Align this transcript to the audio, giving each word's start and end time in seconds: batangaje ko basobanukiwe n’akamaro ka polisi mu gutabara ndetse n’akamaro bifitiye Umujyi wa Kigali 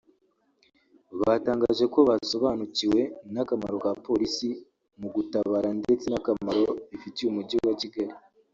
batangaje 1.21 1.85
ko 1.93 1.99
basobanukiwe 2.09 3.01
n’akamaro 3.33 3.77
ka 3.83 3.91
polisi 4.05 4.49
mu 4.99 5.07
gutabara 5.15 5.69
ndetse 5.79 6.05
n’akamaro 6.09 6.63
bifitiye 6.89 7.27
Umujyi 7.29 7.57
wa 7.67 7.73
Kigali 7.81 8.13